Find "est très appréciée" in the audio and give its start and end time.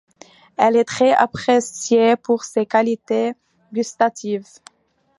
0.77-2.15